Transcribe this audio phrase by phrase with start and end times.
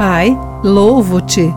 [0.00, 1.52] Pai, louvo-te,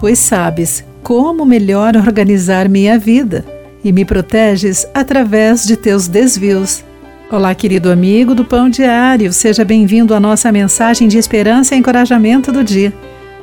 [0.00, 3.44] pois sabes como melhor organizar minha vida
[3.84, 6.82] e me proteges através de teus desvios.
[7.30, 12.50] Olá, querido amigo do Pão Diário, seja bem-vindo à nossa mensagem de esperança e encorajamento
[12.50, 12.92] do dia.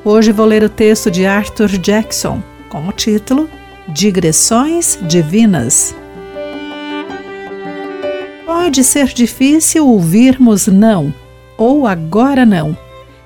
[0.04, 3.50] Hoje vou ler o texto de Arthur Jackson com o título
[3.88, 5.96] Digressões Divinas.
[8.46, 11.14] Pode ser difícil ouvirmos não
[11.58, 12.78] ou agora não,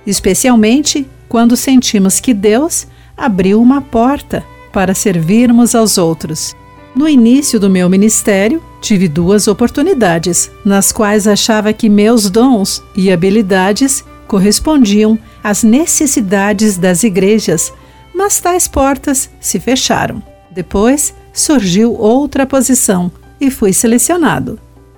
[0.05, 6.55] especialmente quando sentimos que Deus abriu uma porta para servirmos aos outros.
[6.95, 13.11] No início do meu ministério, tive duas oportunidades nas quais achava que meus dons e
[13.11, 17.73] habilidades correspondiam às necessidades das igrejas,
[18.13, 20.23] mas tais portas se fecharam.
[20.51, 24.57] Depois surgiu outra posição e fui selecionado.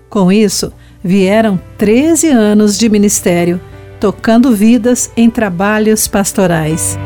[0.10, 0.72] Com isso,
[1.04, 3.60] vieram 13 anos de ministério,
[4.00, 6.98] tocando vidas em trabalhos pastorais.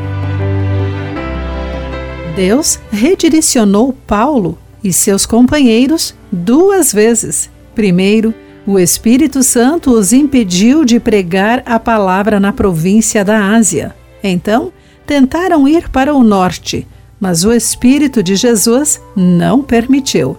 [2.34, 7.50] Deus redirecionou Paulo e seus companheiros duas vezes.
[7.74, 8.34] Primeiro,
[8.66, 13.94] o Espírito Santo os impediu de pregar a palavra na província da Ásia.
[14.22, 14.72] Então,
[15.06, 16.86] tentaram ir para o norte,
[17.18, 20.36] mas o Espírito de Jesus não permitiu.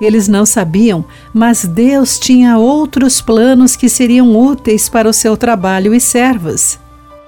[0.00, 5.94] Eles não sabiam, mas Deus tinha outros planos que seriam úteis para o seu trabalho
[5.94, 6.78] e servos.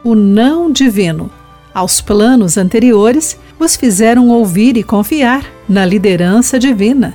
[0.04, 1.30] O não divino
[1.74, 7.14] aos planos anteriores os fizeram ouvir e confiar na liderança divina.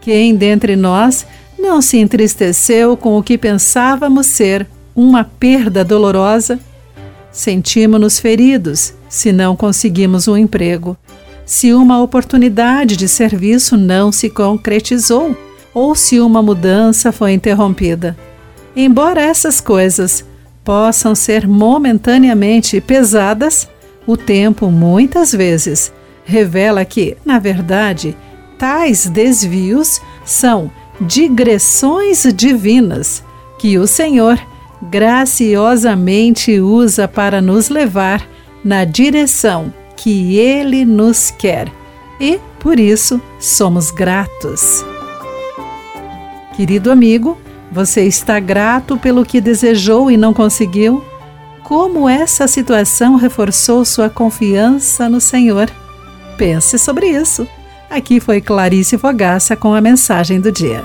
[0.00, 1.26] Quem dentre nós
[1.58, 6.58] não se entristeceu com o que pensávamos ser uma perda dolorosa?
[7.30, 10.96] Sentimos-nos feridos se não conseguimos um emprego,
[11.44, 15.36] se uma oportunidade de serviço não se concretizou
[15.74, 18.16] ou se uma mudança foi interrompida.
[18.76, 20.24] Embora essas coisas
[20.64, 23.68] possam ser momentaneamente pesadas,
[24.06, 25.92] o tempo, muitas vezes,
[26.24, 28.16] revela que, na verdade,
[28.58, 30.70] tais desvios são
[31.00, 33.24] digressões divinas
[33.58, 34.38] que o Senhor
[34.90, 38.26] graciosamente usa para nos levar
[38.64, 41.70] na direção que Ele nos quer
[42.20, 44.84] e, por isso, somos gratos.
[46.54, 47.38] Querido amigo,
[47.70, 51.02] você está grato pelo que desejou e não conseguiu?
[51.72, 55.70] como essa situação reforçou sua confiança no Senhor.
[56.36, 57.48] Pense sobre isso.
[57.88, 60.82] Aqui foi Clarice Fogaça com a mensagem do dia.